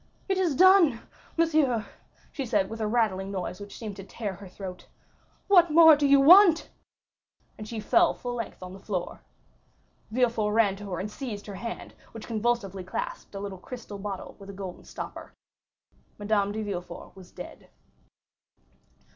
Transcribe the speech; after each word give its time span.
"It 0.27 0.39
is 0.39 0.55
done, 0.55 0.99
monsieur," 1.37 1.85
she 2.31 2.43
said 2.43 2.71
with 2.71 2.81
a 2.81 2.87
rattling 2.87 3.29
noise 3.29 3.59
which 3.59 3.77
seemed 3.77 3.95
to 3.97 4.03
tear 4.03 4.33
her 4.33 4.47
throat. 4.47 4.87
"What 5.47 5.69
more 5.69 5.95
do 5.95 6.07
you 6.07 6.19
want?" 6.19 6.71
and 7.55 7.67
she 7.67 7.79
fell 7.79 8.15
full 8.15 8.33
length 8.33 8.63
on 8.63 8.73
the 8.73 8.79
floor. 8.79 9.21
Villefort 10.09 10.53
ran 10.55 10.75
to 10.77 10.89
her 10.89 10.99
and 10.99 11.11
seized 11.11 11.45
her 11.45 11.53
hand, 11.53 11.93
which 12.13 12.25
convulsively 12.25 12.83
clasped 12.83 13.35
a 13.35 13.57
crystal 13.59 13.99
bottle 13.99 14.35
with 14.39 14.49
a 14.49 14.53
golden 14.53 14.85
stopper. 14.85 15.33
Madame 16.17 16.51
de 16.51 16.63
Villefort 16.63 17.15
was 17.15 17.29
dead. 17.31 17.69